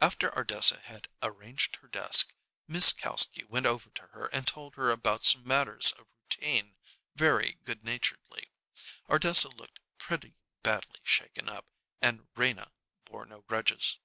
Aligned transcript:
After 0.00 0.30
Ardessa 0.36 0.78
had 0.84 1.08
arranged 1.20 1.74
her 1.82 1.88
desk, 1.88 2.32
Miss 2.68 2.92
Kalski 2.92 3.42
went 3.42 3.66
over 3.66 3.90
to 3.90 4.02
her 4.06 4.26
and 4.26 4.46
told 4.46 4.76
her 4.76 4.92
about 4.92 5.24
some 5.24 5.42
matters 5.42 5.90
of 5.90 6.06
routine 6.16 6.76
very 7.16 7.58
good 7.64 7.82
naturedly. 7.82 8.52
Ardessa 9.10 9.48
looked 9.48 9.80
pretty 9.98 10.36
badly 10.62 11.00
shaken 11.02 11.48
up, 11.48 11.66
and 12.00 12.28
Rena 12.36 12.70
bore 13.04 13.26
no 13.26 13.40
grudges. 13.40 13.98